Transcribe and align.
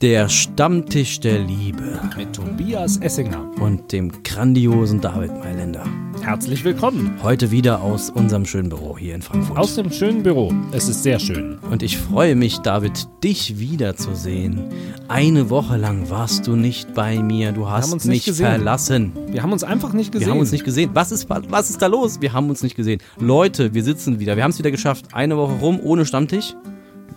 Der 0.00 0.28
Stammtisch 0.28 1.20
der 1.20 1.38
Liebe 1.38 2.00
Mit 2.16 2.32
Tobias 2.34 2.96
Essinger. 2.96 3.48
und 3.60 3.92
dem 3.92 4.24
grandiosen 4.24 5.00
David 5.00 5.30
Mailänder. 5.38 5.84
Herzlich 6.22 6.62
willkommen 6.64 7.18
Heute 7.20 7.50
wieder 7.50 7.82
aus 7.82 8.08
unserem 8.08 8.46
schönen 8.46 8.68
Büro 8.68 8.96
hier 8.96 9.16
in 9.16 9.22
Frankfurt. 9.22 9.58
aus 9.58 9.74
dem 9.74 9.90
schönen 9.90 10.22
Büro. 10.22 10.52
Es 10.70 10.88
ist 10.88 11.02
sehr 11.02 11.18
schön. 11.18 11.58
und 11.70 11.82
ich 11.82 11.98
freue 11.98 12.36
mich, 12.36 12.58
David, 12.58 13.08
dich 13.24 13.58
wiederzusehen. 13.58 14.60
Eine 15.08 15.50
Woche 15.50 15.76
lang 15.76 16.10
warst 16.10 16.46
du 16.46 16.54
nicht 16.54 16.94
bei 16.94 17.20
mir. 17.20 17.50
Du 17.50 17.68
hast 17.68 18.06
mich 18.06 18.30
verlassen. 18.32 19.12
Wir 19.30 19.42
haben 19.42 19.52
uns 19.52 19.64
einfach 19.64 19.92
nicht 19.94 20.12
gesehen. 20.12 20.26
Wir 20.28 20.32
haben 20.32 20.40
uns 20.40 20.52
nicht 20.52 20.64
gesehen. 20.64 20.90
Was 20.94 21.10
ist, 21.10 21.28
was 21.28 21.70
ist 21.70 21.82
da 21.82 21.88
los? 21.88 22.20
Wir 22.20 22.32
haben 22.32 22.48
uns 22.48 22.62
nicht 22.62 22.76
gesehen. 22.76 23.00
Leute, 23.18 23.74
wir 23.74 23.82
sitzen 23.82 24.20
wieder. 24.20 24.36
Wir 24.36 24.44
haben 24.44 24.52
es 24.52 24.58
wieder 24.58 24.70
geschafft. 24.70 25.06
Eine 25.12 25.36
Woche 25.36 25.54
rum 25.54 25.80
ohne 25.82 26.06
Stammtisch. 26.06 26.54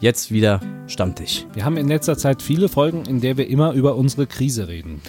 Jetzt 0.01 0.31
wieder 0.31 0.59
Stammtisch. 0.87 1.45
Wir 1.53 1.63
haben 1.63 1.77
in 1.77 1.87
letzter 1.87 2.17
Zeit 2.17 2.41
viele 2.41 2.69
Folgen, 2.69 3.03
in 3.07 3.21
der 3.21 3.37
wir 3.37 3.47
immer 3.47 3.73
über 3.73 3.95
unsere 3.95 4.27
Krise 4.27 4.67
reden. 4.67 5.01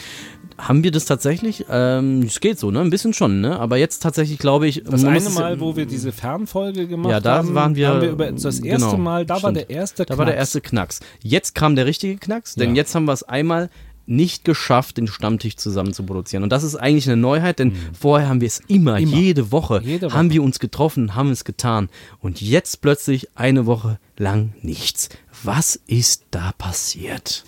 Haben 0.58 0.82
wir 0.84 0.90
das 0.90 1.04
tatsächlich? 1.04 1.66
Ähm, 1.70 2.22
es 2.22 2.40
geht 2.40 2.58
so, 2.58 2.70
ne? 2.70 2.80
Ein 2.80 2.88
bisschen 2.90 3.12
schon, 3.12 3.40
ne? 3.42 3.58
Aber 3.58 3.76
jetzt 3.76 4.02
tatsächlich 4.02 4.38
glaube 4.38 4.66
ich. 4.66 4.82
Das 4.84 5.04
eine 5.04 5.28
Mal, 5.30 5.60
wo 5.60 5.76
wir 5.76 5.84
diese 5.86 6.12
Fernfolge 6.12 6.86
gemacht 6.86 7.10
Ja, 7.10 7.20
da 7.20 7.38
haben, 7.38 7.54
waren 7.54 7.76
wir- 7.76 7.88
haben 7.88 8.00
wir 8.00 8.10
über 8.10 8.30
das 8.32 8.44
erste 8.44 8.62
genau, 8.62 8.96
Mal, 8.96 9.26
da 9.26 9.34
war 9.34 9.40
stimmt. 9.40 9.56
der 9.58 9.70
erste 9.70 10.06
Da 10.06 10.16
war 10.16 10.24
der 10.24 10.34
Knacks. 10.34 10.54
erste 10.54 10.60
Knacks. 10.62 11.00
Jetzt 11.22 11.54
kam 11.54 11.76
der 11.76 11.84
richtige 11.86 12.16
Knacks, 12.16 12.54
denn 12.54 12.70
Ja. 12.70 12.76
jetzt 12.76 12.94
haben 12.94 13.04
wir 13.04 13.12
es 13.12 13.22
einmal 13.22 13.68
nicht 14.08 14.44
geschafft, 14.44 14.98
den 14.98 15.08
Stammtisch 15.08 15.56
zusammen 15.56 15.92
zu 15.92 16.04
produzieren. 16.04 16.42
Und 16.44 16.50
das 16.50 16.62
ist 16.62 16.76
eigentlich 16.76 17.08
eine 17.08 17.16
Neuheit, 17.20 17.58
denn 17.58 17.72
vorher 17.98 18.28
haben 18.28 18.40
wir 18.40 18.46
es 18.46 18.60
immer, 18.68 18.92
Mhm. 19.00 19.08
Immer. 19.08 19.16
jede 19.16 19.50
Woche, 19.52 19.82
Jede 19.84 20.06
Woche. 20.06 20.14
haben 20.16 20.30
wir 20.30 20.42
uns 20.44 20.58
getroffen, 20.60 21.16
haben 21.16 21.30
es 21.32 21.44
getan. 21.44 21.88
Und 22.20 22.40
jetzt 22.40 22.80
plötzlich 22.80 23.28
eine 23.34 23.66
Woche 23.66 23.98
lang 24.16 24.54
nichts. 24.62 25.08
Was 25.42 25.78
ist 25.88 26.22
da 26.30 26.52
passiert? 26.56 27.44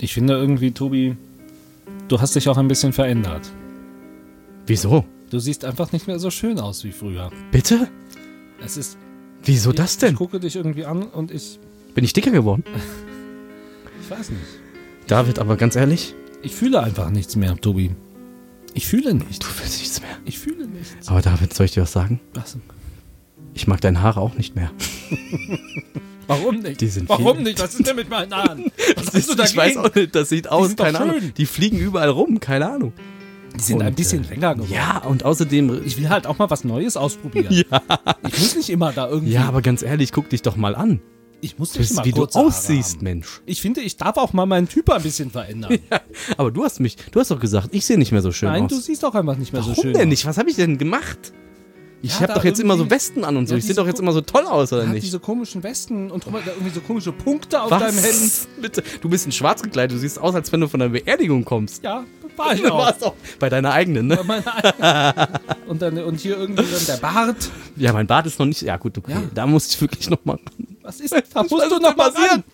Ich 0.00 0.14
finde 0.14 0.34
irgendwie, 0.34 0.72
Tobi, 0.72 1.16
du 2.12 2.20
hast 2.20 2.34
dich 2.36 2.46
auch 2.50 2.58
ein 2.58 2.68
bisschen 2.68 2.92
verändert. 2.92 3.50
Wieso? 4.66 5.04
Du 5.30 5.38
siehst 5.38 5.64
einfach 5.64 5.92
nicht 5.92 6.06
mehr 6.06 6.18
so 6.18 6.30
schön 6.30 6.60
aus 6.60 6.84
wie 6.84 6.92
früher. 6.92 7.30
Bitte? 7.50 7.88
Es 8.62 8.76
ist. 8.76 8.98
Wieso 9.42 9.72
das 9.72 9.94
Ich 9.94 9.98
denn? 10.00 10.14
gucke 10.14 10.38
dich 10.38 10.54
irgendwie 10.56 10.84
an 10.84 11.04
und 11.04 11.30
ich. 11.30 11.58
Bin 11.94 12.04
ich 12.04 12.12
dicker 12.12 12.30
geworden? 12.30 12.64
Ich 14.04 14.10
weiß 14.10 14.30
nicht. 14.30 14.42
David, 15.06 15.38
aber 15.38 15.56
ganz 15.56 15.74
ehrlich, 15.76 16.14
Ich 16.42 16.54
fühle 16.56 16.82
einfach 16.82 17.08
nichts 17.10 17.36
mehr, 17.36 17.56
Tobi. 17.56 17.94
Ich 18.74 18.86
fühle 18.86 19.14
nichts. 19.14 19.38
du 19.38 19.46
willst 19.60 19.78
nichts 19.78 20.00
mehr. 20.02 20.10
Ich 20.24 20.38
fühle 20.40 20.66
nichts. 20.66 21.08
Aber 21.08 21.22
David, 21.22 21.54
soll 21.54 21.66
ich 21.66 21.72
dir 21.72 21.82
was 21.82 21.92
sagen? 21.92 22.20
Was? 22.34 22.58
Ich 23.54 23.68
mag 23.68 23.80
deine 23.80 24.02
Haare 24.02 24.20
auch 24.20 24.34
nicht 24.34 24.56
mehr. 24.56 24.70
Warum 26.26 26.60
nicht? 26.60 27.08
Warum 27.08 27.36
viel- 27.36 27.44
nicht? 27.44 27.60
Was 27.60 27.74
ist 27.74 27.86
denn 27.86 27.96
mit 27.96 28.08
meinen 28.08 28.34
Haaren? 28.34 28.70
Was 28.96 29.12
hast 29.12 29.28
du 29.28 29.34
dagegen? 29.34 29.42
ich 29.50 29.56
weiß 29.56 29.76
auch 29.78 29.94
nicht, 29.94 30.14
das 30.14 30.28
sieht 30.28 30.48
aus, 30.48 30.74
keine 30.76 31.00
Ahnung. 31.00 31.20
schön. 31.20 31.34
Die 31.36 31.46
fliegen 31.46 31.78
überall 31.78 32.10
rum, 32.10 32.40
keine 32.40 32.70
Ahnung. 32.70 32.92
Die 33.54 33.60
sind 33.60 33.82
ein 33.82 33.88
Und, 33.88 33.96
bisschen 33.96 34.26
länger 34.28 34.54
geworden. 34.54 34.72
Ja, 34.72 34.98
und 34.98 35.24
außerdem. 35.24 35.82
Ich 35.84 35.98
will 35.98 36.08
halt 36.08 36.26
auch 36.26 36.38
mal 36.38 36.48
was 36.48 36.64
Neues 36.64 36.96
ausprobieren. 36.96 37.48
Ja. 37.70 37.82
Ich 38.26 38.38
muss 38.38 38.56
nicht 38.56 38.70
immer 38.70 38.92
da 38.92 39.08
irgendwie. 39.10 39.32
Ja, 39.32 39.44
aber 39.46 39.60
ganz 39.60 39.82
ehrlich, 39.82 40.10
guck 40.12 40.30
dich 40.30 40.40
doch 40.40 40.56
mal 40.56 40.74
an. 40.74 41.00
ich 41.42 41.58
muss 41.58 41.70
nicht 41.74 41.80
bist, 41.88 41.96
mal 41.96 42.04
wie 42.06 42.12
du 42.12 42.24
aussiehst, 42.24 42.96
haben. 42.96 43.04
Mensch. 43.04 43.42
Ich 43.44 43.60
finde, 43.60 43.82
ich 43.82 43.96
darf 43.98 44.16
auch 44.16 44.32
mal 44.32 44.46
meinen 44.46 44.68
Typ 44.68 44.88
ein 44.90 45.02
bisschen 45.02 45.30
verändern. 45.30 45.76
Aber 46.38 46.50
du 46.50 46.64
hast 46.64 46.80
mich, 46.80 46.96
du 47.10 47.20
hast 47.20 47.30
doch 47.30 47.40
gesagt, 47.40 47.68
ich 47.72 47.84
sehe 47.84 47.98
nicht 47.98 48.12
mehr 48.12 48.22
so 48.22 48.32
schön 48.32 48.48
Nein, 48.48 48.62
aus. 48.64 48.70
du 48.70 48.76
siehst 48.80 49.04
auch 49.04 49.14
einfach 49.14 49.36
nicht 49.36 49.52
mehr 49.52 49.60
Warum 49.60 49.74
so 49.74 49.82
schön 49.82 49.92
denn 49.92 50.02
aus. 50.02 50.08
nicht? 50.08 50.24
Was 50.24 50.38
habe 50.38 50.48
ich 50.48 50.56
denn 50.56 50.78
gemacht? 50.78 51.34
Ich 52.04 52.10
Ja, 52.14 52.16
habe 52.16 52.26
da 52.28 52.34
doch 52.34 52.44
jetzt 52.44 52.58
immer 52.58 52.76
so 52.76 52.90
Westen 52.90 53.24
an 53.24 53.36
und 53.36 53.46
so. 53.48 53.54
Ja, 53.54 53.58
ich 53.58 53.64
sehe 53.64 53.74
doch 53.76 53.86
jetzt 53.86 54.00
immer 54.00 54.12
so 54.12 54.20
toll 54.22 54.44
aus, 54.46 54.72
oder 54.72 54.82
Er 54.82 54.88
nicht? 54.88 55.04
diese 55.06 55.20
komischen 55.20 55.62
Westen 55.62 56.10
und 56.10 56.24
drüber 56.24 56.40
da 56.44 56.50
irgendwie 56.50 56.70
so 56.74 56.80
komische 56.80 57.12
Punkte 57.12 57.62
auf 57.62 57.70
deinem 57.70 57.94
Hemd. 57.96 58.04
Was? 58.04 58.48
Bitte, 58.60 58.82
du 59.00 59.08
bist 59.08 59.24
in 59.26 59.30
schwarz 59.32 59.62
gekleidet. 59.62 59.96
Du 59.96 60.00
siehst 60.00 60.18
aus, 60.18 60.34
als 60.34 60.50
wenn 60.50 60.60
du 60.60 60.68
von 60.68 60.82
einer 60.82 60.90
Beerdigung 60.90 61.44
kommst. 61.44 61.84
Ja, 61.84 62.02
war 62.36 62.54
ich 62.54 62.64
auch. 62.70 62.78
warst 62.78 63.04
auch 63.04 63.14
bei 63.38 63.48
deiner 63.48 63.72
eigenen, 63.72 64.08
ne? 64.08 64.18
Meine- 64.24 64.42
und, 65.68 65.80
dann, 65.80 65.96
und 65.98 66.18
hier 66.18 66.36
irgendwie 66.38 66.64
dann 66.64 66.86
der 66.86 66.96
Bart. 66.96 67.50
Ja, 67.76 67.92
mein 67.92 68.06
Bart 68.08 68.26
ist 68.26 68.38
noch 68.38 68.46
nicht. 68.46 68.62
Ja, 68.62 68.76
gut, 68.78 68.98
okay. 68.98 69.12
Ja. 69.12 69.22
Da 69.32 69.46
muss 69.46 69.68
ich 69.68 69.80
wirklich 69.80 70.10
noch 70.10 70.24
mal. 70.24 70.38
Was 70.82 70.98
ist 70.98 71.12
da? 71.14 71.18
Was 71.34 71.50
musst 71.50 71.66
du 71.66 71.70
da 71.70 71.78
noch 71.78 71.96
mal 71.96 72.10
passiert? 72.10 72.30
ran. 72.30 72.44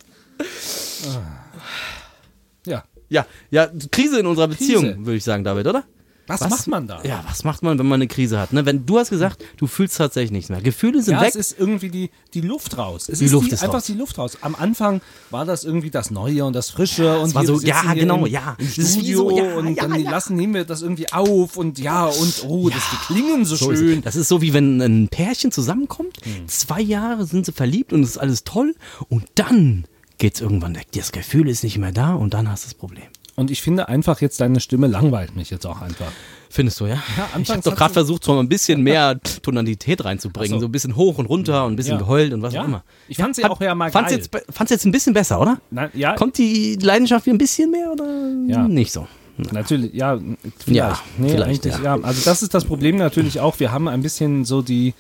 Ja. 2.66 2.84
Ja, 3.10 3.24
ja, 3.50 3.70
Krise 3.90 4.20
in 4.20 4.26
unserer 4.26 4.48
Beziehung, 4.48 4.82
Krise. 4.84 4.98
würde 5.06 5.16
ich 5.16 5.24
sagen, 5.24 5.42
David, 5.42 5.66
oder? 5.66 5.84
Was, 6.28 6.42
Was? 6.42 6.50
macht 6.50 6.66
man 6.68 6.86
da? 6.86 7.02
Ja, 7.04 7.24
was 7.26 7.42
macht 7.44 7.62
man, 7.62 7.78
wenn 7.78 7.86
man 7.86 7.96
eine 8.00 8.06
Krise 8.06 8.38
hat? 8.38 8.52
Ne? 8.52 8.64
Wenn 8.66 8.84
du 8.86 8.98
hast 8.98 9.10
gesagt, 9.10 9.42
du 9.56 9.66
fühlst 9.66 9.96
tatsächlich 9.96 10.30
nichts 10.30 10.50
mehr. 10.50 10.60
Gefühle 10.60 11.02
sind 11.02 11.14
Ja, 11.14 11.22
weg. 11.22 11.30
es 11.30 11.34
ist 11.36 11.58
irgendwie 11.58 11.88
die, 11.88 12.10
die 12.34 12.42
Luft 12.42 12.76
raus. 12.78 13.08
Es 13.08 13.18
Die 13.18 13.24
ist 13.24 13.32
Luft 13.32 13.48
die, 13.48 13.54
ist 13.54 13.62
einfach 13.62 13.76
raus. 13.76 13.84
die 13.84 13.94
Luft 13.94 14.18
raus. 14.18 14.38
Am 14.42 14.54
Anfang 14.54 15.00
war 15.30 15.44
das 15.44 15.64
irgendwie 15.64 15.90
das 15.90 16.10
Neue 16.10 16.44
und 16.44 16.52
das 16.54 16.70
Frische 16.70 17.18
und 17.18 17.34
war 17.34 17.42
wir 17.42 17.46
so- 17.46 17.60
ja, 17.60 17.94
genau, 17.94 18.26
im, 18.26 18.32
ja. 18.32 18.56
im 18.58 18.66
Das 18.66 18.78
ist 18.78 18.96
wie 18.96 19.00
Studio 19.00 19.18
so, 19.30 19.36
ja, 19.38 19.54
und 19.56 19.74
ja, 19.76 19.82
dann 19.88 20.00
ja. 20.00 20.10
lassen 20.10 20.36
nehmen 20.36 20.54
wir 20.54 20.64
das 20.64 20.82
irgendwie 20.82 21.10
auf 21.12 21.56
und 21.56 21.78
ja 21.78 22.04
und 22.06 22.44
oh, 22.46 22.68
das 22.68 22.82
die 22.92 23.12
klingen 23.14 23.44
so, 23.44 23.56
So 23.56 23.74
schön. 23.74 24.02
Das 24.02 24.14
ist 24.14 24.28
so 24.28 24.42
wie 24.42 24.52
wenn 24.52 24.80
ein 24.82 25.08
Pärchen 25.08 25.50
zusammenkommt, 25.50 26.18
Hm. 26.24 26.46
zwei 26.48 26.80
Jahre 26.80 27.24
sind 27.26 27.46
sie 27.46 27.52
verliebt 27.52 27.92
und 27.92 28.02
es 28.02 28.10
ist 28.10 28.18
alles 28.18 28.44
toll 28.44 28.74
und 29.08 29.24
dann 29.34 29.86
geht's 30.18 30.40
irgendwann 30.40 30.74
weg. 30.76 30.88
Das 30.92 31.12
Gefühl 31.12 31.48
ist 31.48 31.62
nicht 31.64 31.78
mehr 31.78 31.92
da 31.92 32.12
und 32.14 32.34
dann 32.34 32.50
hast 32.50 32.64
du 32.64 32.68
das 32.68 32.74
Problem. 32.74 33.04
Und 33.38 33.52
ich 33.52 33.62
finde 33.62 33.88
einfach 33.88 34.20
jetzt 34.20 34.40
deine 34.40 34.58
Stimme 34.58 34.88
langweilt 34.88 35.36
mich 35.36 35.48
jetzt 35.50 35.64
auch 35.64 35.80
einfach. 35.80 36.10
Findest 36.50 36.80
du, 36.80 36.86
ja? 36.86 36.94
Ja, 37.16 37.40
ich 37.40 37.50
habe 37.50 37.60
doch 37.62 37.76
gerade 37.76 37.92
versucht, 37.92 38.24
so 38.24 38.36
ein 38.36 38.48
bisschen 38.48 38.82
mehr 38.82 39.20
Tonalität 39.42 40.04
reinzubringen. 40.04 40.56
So. 40.58 40.60
So 40.62 40.66
ein 40.66 40.72
bisschen 40.72 40.96
hoch 40.96 41.18
und 41.18 41.26
runter 41.26 41.64
und 41.64 41.74
ein 41.74 41.76
bisschen 41.76 41.92
Ja. 41.94 41.98
geheult 41.98 42.32
und 42.32 42.42
was 42.42 42.52
Ja. 42.54 42.62
auch 42.62 42.66
immer. 42.66 42.82
Ich 43.06 43.16
fand 43.16 43.36
sie 43.36 43.44
auch 43.44 43.60
ja 43.60 43.76
mal 43.76 43.92
fand's 43.92 44.10
geil. 44.10 44.18
Jetzt, 44.18 44.30
fand's 44.50 44.70
jetzt 44.72 44.84
ein 44.86 44.90
bisschen 44.90 45.14
besser, 45.14 45.40
oder? 45.40 45.60
Nein, 45.70 45.90
ja, 45.94 46.14
Kommt 46.16 46.36
die 46.38 46.74
Leidenschaft 46.82 47.26
wieder 47.26 47.36
ein 47.36 47.38
bisschen 47.38 47.70
mehr 47.70 47.92
oder 47.92 48.06
Ja. 48.48 48.66
nicht 48.66 48.90
so? 48.92 49.06
Natürlich, 49.52 49.94
ja, 49.94 50.18
vielleicht. 50.58 50.76
Ja, 50.76 50.98
nee, 51.16 51.28
vielleicht, 51.28 51.64
ja. 51.64 51.78
ja. 51.80 51.94
Also 52.02 52.22
das 52.24 52.42
ist 52.42 52.54
das 52.54 52.64
Problem 52.64 52.96
natürlich 52.96 53.38
auch. 53.38 53.60
Wir 53.60 53.70
haben 53.70 53.86
ein 53.86 54.02
bisschen 54.02 54.44
so 54.44 54.62
die, 54.62 54.94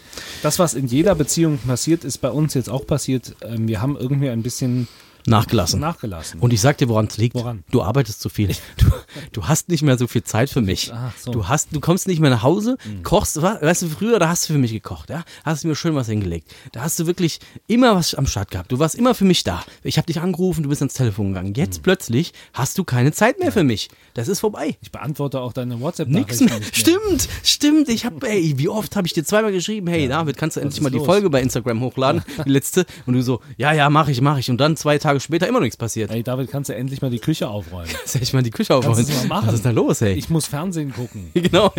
das, 0.44 0.60
was 0.60 0.74
in 0.74 0.86
jeder 0.86 1.16
Beziehung 1.16 1.58
passiert, 1.58 2.04
ist 2.04 2.18
bei 2.18 2.30
uns 2.30 2.54
jetzt 2.54 2.70
auch 2.70 2.86
passiert. 2.86 3.34
Ähm, 3.42 3.66
Wir 3.66 3.82
haben 3.82 3.96
irgendwie 3.98 4.28
ein 4.28 4.42
bisschen 4.44 4.86
Nachgelassen. 5.26 5.80
nachgelassen. 5.80 6.40
Und 6.40 6.52
ich 6.52 6.60
sag 6.60 6.78
dir, 6.78 6.88
woran 6.88 7.06
es 7.06 7.16
liegt. 7.18 7.34
Woran? 7.34 7.64
Du 7.70 7.82
arbeitest 7.82 8.20
zu 8.20 8.28
viel. 8.28 8.48
Du, 8.78 8.86
du 9.32 9.44
hast 9.48 9.68
nicht 9.68 9.82
mehr 9.82 9.98
so 9.98 10.06
viel 10.06 10.22
Zeit 10.22 10.48
für 10.50 10.60
mich. 10.62 10.90
Ach 10.94 11.12
so. 11.18 11.30
Du 11.32 11.48
hast, 11.48 11.68
du 11.72 11.80
kommst 11.80 12.06
nicht 12.08 12.20
mehr 12.20 12.30
nach 12.30 12.42
Hause, 12.42 12.76
kochst, 13.02 13.40
wa- 13.42 13.58
weißt 13.60 13.82
du, 13.82 13.88
früher, 13.88 14.18
da 14.18 14.28
hast 14.28 14.48
du 14.48 14.52
für 14.54 14.58
mich 14.58 14.72
gekocht, 14.72 15.10
ja? 15.10 15.24
Hast 15.44 15.64
du 15.64 15.68
mir 15.68 15.74
schön 15.76 15.94
was 15.94 16.08
hingelegt. 16.08 16.54
Da 16.72 16.80
hast 16.82 16.98
du 16.98 17.06
wirklich 17.06 17.40
immer 17.66 17.94
was 17.96 18.14
am 18.14 18.26
Start 18.26 18.50
gehabt. 18.50 18.72
Du 18.72 18.78
warst 18.78 18.94
immer 18.94 19.14
für 19.14 19.24
mich 19.24 19.44
da. 19.44 19.62
Ich 19.82 19.96
habe 19.98 20.06
dich 20.06 20.20
angerufen, 20.20 20.62
du 20.62 20.68
bist 20.68 20.80
ans 20.82 20.94
Telefon 20.94 21.28
gegangen. 21.28 21.54
Jetzt 21.54 21.82
plötzlich 21.82 22.32
hast 22.54 22.78
du 22.78 22.84
keine 22.84 23.12
Zeit 23.12 23.38
mehr 23.38 23.52
für 23.52 23.64
mich. 23.64 23.88
Das 24.14 24.28
ist 24.28 24.40
vorbei. 24.40 24.76
ich 24.80 24.90
beantworte 24.92 25.40
auch 25.40 25.52
deine 25.52 25.74
Nix 25.74 25.82
WhatsApp-Nachrichten 25.82 26.44
mehr. 26.46 26.58
nicht 26.60 26.86
mehr. 26.86 26.96
Stimmt, 27.08 27.28
stimmt. 27.42 27.88
Ich 27.88 28.04
habe, 28.04 28.26
ey, 28.28 28.54
wie 28.56 28.68
oft 28.68 28.96
habe 28.96 29.06
ich 29.06 29.12
dir 29.12 29.24
zweimal 29.24 29.52
geschrieben, 29.52 29.86
hey 29.88 30.08
David, 30.08 30.36
kannst 30.36 30.56
du 30.56 30.60
endlich 30.60 30.80
mal 30.80 30.90
die 30.90 30.98
los? 30.98 31.06
Folge 31.06 31.28
bei 31.30 31.40
Instagram 31.42 31.80
hochladen, 31.80 32.22
die 32.44 32.50
letzte? 32.50 32.86
Und 33.06 33.14
du 33.14 33.22
so, 33.22 33.40
ja, 33.56 33.72
ja, 33.72 33.90
mach 33.90 34.08
ich, 34.08 34.20
mach 34.20 34.38
ich. 34.38 34.50
Und 34.50 34.58
dann 34.58 34.76
zwei 34.76 34.98
Tage 34.98 35.07
später 35.18 35.46
immer 35.48 35.58
noch 35.58 35.64
nichts 35.64 35.76
passiert. 35.76 36.10
Ey, 36.10 36.22
David, 36.22 36.50
kannst 36.50 36.70
du 36.70 36.74
endlich 36.74 37.02
mal 37.02 37.10
die 37.10 37.18
Küche 37.18 37.48
aufräumen? 37.48 37.90
Soll 38.04 38.22
ich 38.22 38.32
mal 38.32 38.42
die 38.42 38.50
Küche 38.50 38.74
aufräumen? 38.74 38.96
Kannst 38.96 39.10
du 39.10 39.16
mal 39.16 39.26
machen. 39.26 39.48
Was 39.48 39.54
ist 39.54 39.64
da 39.64 39.70
los, 39.70 40.02
ey? 40.02 40.14
Ich 40.14 40.30
muss 40.30 40.46
Fernsehen 40.46 40.92
gucken. 40.92 41.30
genau. 41.34 41.72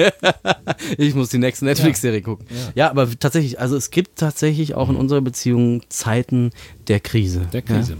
ich 0.98 1.16
muss 1.16 1.30
die 1.30 1.38
nächste 1.38 1.66
Netflix-Serie 1.66 2.22
gucken. 2.22 2.46
Ja. 2.76 2.90
aber 2.90 3.08
tatsächlich, 3.18 3.60
also 3.60 3.76
es 3.76 3.92
gibt 3.92 4.20
tatsächlich 4.20 4.76
auch 4.76 4.90
in 4.90 4.96
unserer 4.96 5.22
Beziehung 5.22 5.82
Zeiten 5.90 6.52
der 6.88 7.00
Krise. 7.00 7.48
Der 7.54 7.62
Krise. 7.62 7.98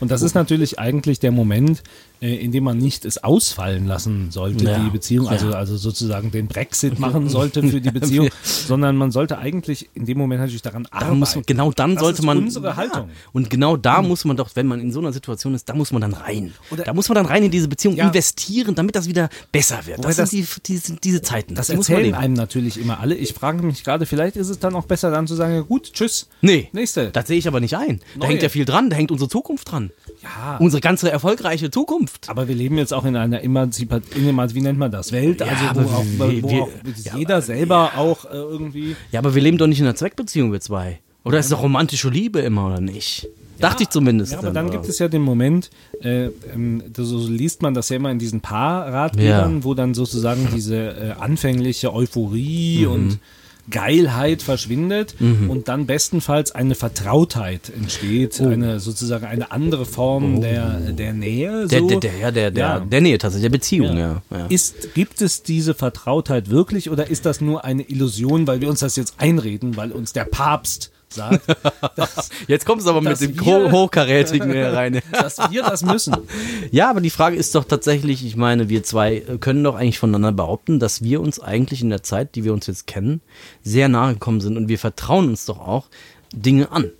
Und 0.00 0.10
das 0.10 0.22
ist 0.22 0.34
natürlich 0.34 0.78
eigentlich 0.78 1.20
der 1.20 1.32
Moment, 1.32 1.82
äh, 2.20 2.34
in 2.36 2.52
dem 2.52 2.64
man 2.64 2.78
nicht 2.78 3.04
es 3.04 3.22
ausfallen 3.22 3.86
lassen 3.86 4.30
sollte, 4.30 4.64
Ja. 4.64 4.78
die 4.78 4.90
Beziehung, 4.90 5.28
also, 5.28 5.50
Ja. 5.50 5.56
also 5.56 5.76
sozusagen 5.76 6.30
den 6.30 6.46
Brexit 6.48 6.98
machen 6.98 7.28
sollte 7.28 7.62
für 7.62 7.80
die 7.80 7.90
Beziehung, 7.90 8.28
sondern 8.42 8.96
man 8.96 9.10
sollte 9.10 9.38
eigentlich 9.38 9.88
in 9.94 10.06
dem 10.06 10.18
Moment 10.18 10.40
natürlich 10.40 10.62
daran 10.62 10.84
Da 10.84 10.98
arbeiten. 10.98 11.18
muss 11.18 11.34
man, 11.34 11.44
genau 11.46 11.70
dann 11.72 11.94
Das 11.94 12.02
sollte 12.02 12.20
ist 12.20 12.24
man. 12.24 12.38
unsere 12.38 12.76
Haltung. 12.76 13.10
Und 13.32 13.50
genau 13.50 13.76
da 13.76 14.02
muss 14.02 14.24
man 14.24 14.36
doch, 14.36 14.50
wenn 14.54 14.66
man 14.66 14.80
in 14.80 14.92
so 14.92 15.00
einer 15.00 15.12
Situation 15.12 15.54
ist, 15.54 15.68
da 15.68 15.74
muss 15.74 15.92
man 15.92 16.02
dann 16.02 16.14
rein. 16.14 16.52
Oder- 16.70 16.84
da 16.84 16.94
muss 16.94 17.08
man 17.08 17.16
dann 17.16 17.26
rein 17.26 17.42
in 17.44 17.50
diese 17.50 17.68
Beziehung 17.68 17.96
Ja. 17.96 18.06
investieren, 18.06 18.74
damit 18.74 18.96
das 18.96 19.08
wieder 19.08 19.28
besser 19.52 19.86
wird. 19.86 20.04
Das, 20.04 20.16
das- 20.16 20.30
sind 20.30 20.46
die, 20.66 20.72
diese, 20.72 20.94
diese 20.96 21.22
Zeiten. 21.22 21.54
Das 21.54 21.66
die 21.66 21.72
man 21.74 21.80
erzählen 21.80 22.14
einem 22.14 22.34
natürlich 22.34 22.78
immer 22.80 23.00
alle. 23.00 23.14
Ich 23.14 23.32
frage 23.34 23.62
mich 23.62 23.84
gerade, 23.84 24.06
vielleicht 24.06 24.36
ist 24.36 24.48
es 24.48 24.58
dann 24.58 24.74
auch 24.74 24.86
besser, 24.86 25.10
dann 25.10 25.26
zu 25.26 25.34
sagen, 25.34 25.54
ja 25.54 25.60
gut, 25.60 25.92
tschüss. 25.92 26.28
Nee, 26.40 26.68
Nächste. 26.72 27.10
das 27.10 27.26
sehe 27.26 27.38
ich 27.38 27.48
aber 27.48 27.60
nicht 27.60 27.76
ein. 27.76 28.00
Da 28.14 28.20
Neue. 28.20 28.28
hängt 28.30 28.42
ja 28.42 28.48
viel 28.48 28.64
dran, 28.64 28.90
da 28.90 28.96
hängt 28.96 29.10
unsere 29.10 29.28
Zukunft 29.28 29.70
dran. 29.70 29.90
Ja, 30.22 30.56
Unsere 30.58 30.80
ganze 30.80 31.10
erfolgreiche 31.10 31.70
Zukunft. 31.70 32.05
Aber 32.26 32.48
wir 32.48 32.54
leben 32.54 32.78
jetzt 32.78 32.92
auch 32.94 33.04
in 33.04 33.16
einer 33.16 33.42
Emanzipat, 33.42 34.02
in 34.14 34.28
einer, 34.28 34.54
wie 34.54 34.60
nennt 34.60 34.78
man 34.78 34.90
das, 34.90 35.12
Welt, 35.12 35.40
Ja, 35.40 35.46
also 35.46 35.64
wo, 35.64 35.80
aber 35.88 35.96
auch, 35.98 36.04
wir- 36.30 36.42
wo 36.42 36.48
wir- 36.50 36.62
auch 36.62 36.68
jeder 37.18 37.42
selber 37.42 37.92
auch 37.96 38.24
äh, 38.24 38.28
irgendwie 38.34 38.96
Ja, 39.12 39.20
aber 39.20 39.34
wir 39.34 39.42
leben 39.42 39.58
doch 39.58 39.66
nicht 39.66 39.80
in 39.80 39.86
einer 39.86 39.94
Zweckbeziehung, 39.96 40.52
wir 40.52 40.60
zwei. 40.60 41.00
Oder 41.24 41.38
ist 41.38 41.50
doch 41.50 41.62
romantische 41.62 42.08
Liebe 42.08 42.38
immer, 42.40 42.66
oder 42.66 42.80
nicht? 42.80 43.28
Dachte 43.58 43.84
ich 43.84 43.88
zumindest. 43.88 44.32
Ja, 44.32 44.38
aber 44.38 44.50
dann 44.50 44.70
gibt 44.70 44.86
es 44.86 44.98
ja 44.98 45.08
den 45.08 45.22
Moment, 45.22 45.70
äh, 46.02 46.26
ähm, 46.54 46.82
so 46.94 47.26
liest 47.26 47.62
man 47.62 47.72
das 47.72 47.88
ja 47.88 47.96
immer 47.96 48.10
in 48.10 48.18
diesen 48.18 48.42
Paarratgebern, 48.42 49.56
Ja. 49.58 49.64
wo 49.64 49.72
dann 49.74 49.94
sozusagen 49.94 50.48
diese 50.54 50.76
äh, 50.76 51.10
anfängliche 51.18 51.92
Euphorie 51.92 52.84
Mhm. 52.86 52.92
und 52.92 53.18
Geilheit 53.70 54.42
verschwindet 54.42 55.14
Mhm. 55.20 55.50
und 55.50 55.68
dann 55.68 55.86
bestenfalls 55.86 56.52
eine 56.52 56.74
Vertrautheit 56.74 57.70
entsteht, 57.76 58.40
Oh. 58.40 58.48
eine 58.48 58.80
sozusagen 58.80 59.24
eine 59.26 59.50
andere 59.52 59.86
Form 59.86 60.40
der, 60.40 60.78
der 60.92 61.12
Nähe. 61.12 61.66
Der, 61.66 61.80
so. 61.80 61.88
der, 61.88 62.00
der, 62.00 62.32
der, 62.32 62.50
der, 62.50 62.64
Ja. 62.64 62.80
der 62.80 63.00
Nähe 63.00 63.18
tatsächlich, 63.18 63.50
der 63.50 63.56
Beziehung, 63.58 63.96
ja. 63.96 64.22
ja. 64.30 64.46
Ist, 64.48 64.94
gibt 64.94 65.20
es 65.22 65.42
diese 65.42 65.74
Vertrautheit 65.74 66.50
wirklich 66.50 66.90
oder 66.90 67.08
ist 67.10 67.26
das 67.26 67.40
nur 67.40 67.64
eine 67.64 67.82
Illusion, 67.82 68.46
weil 68.46 68.60
wir 68.60 68.68
uns 68.68 68.80
das 68.80 68.96
jetzt 68.96 69.14
einreden, 69.18 69.76
weil 69.76 69.92
uns 69.92 70.12
der 70.12 70.24
Papst 70.24 70.90
sagt, 71.16 71.40
Jetzt 72.48 72.64
kommst 72.66 72.86
du 72.86 72.90
aber 72.90 73.00
mit 73.00 73.20
dem 73.20 73.34
wir- 73.38 73.44
Ho- 73.46 73.70
Hochkarätigen 73.72 74.50
rein. 74.52 75.00
dass 75.12 75.38
wir 75.50 75.62
das 75.62 75.82
müssen? 75.82 76.16
Ja, 76.70 76.88
aber 76.90 77.00
die 77.00 77.10
Frage 77.10 77.36
ist 77.36 77.54
doch 77.54 77.64
tatsächlich, 77.64 78.24
ich 78.24 78.36
meine, 78.36 78.68
wir 78.68 78.82
zwei 78.84 79.20
können 79.40 79.64
doch 79.64 79.74
eigentlich 79.74 79.98
voneinander 79.98 80.32
behaupten, 80.32 80.78
dass 80.78 81.02
wir 81.02 81.20
uns 81.20 81.40
eigentlich 81.40 81.82
in 81.82 81.90
der 81.90 82.02
Zeit, 82.02 82.34
die 82.36 82.44
wir 82.44 82.52
uns 82.52 82.66
jetzt 82.68 82.86
kennen, 82.86 83.20
sehr 83.62 83.88
nahe 83.88 84.14
gekommen 84.14 84.40
sind 84.40 84.56
und 84.56 84.68
wir 84.68 84.78
vertrauen 84.78 85.28
uns 85.28 85.44
doch 85.46 85.58
auch 85.58 85.88
Dinge 86.32 86.70
an. 86.70 86.90